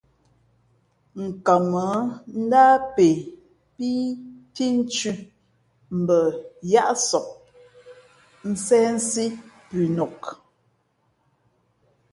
[1.23, 1.95] Nkamα̌
[2.41, 3.07] ndáh pe
[3.75, 3.89] pí
[4.53, 5.15] phínthʉ̄
[6.01, 6.19] mbα
[6.71, 7.27] yáʼsap
[8.49, 9.25] nséhsí
[9.69, 10.21] pʉnok.